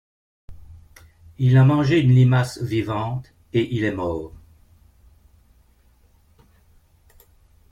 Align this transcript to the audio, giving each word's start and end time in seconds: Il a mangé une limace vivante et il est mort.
Il 1.37 1.57
a 1.59 1.63
mangé 1.63 1.99
une 1.99 2.09
limace 2.15 2.59
vivante 2.59 3.35
et 3.53 3.71
il 3.75 3.83
est 3.83 3.91
mort. 3.91 4.33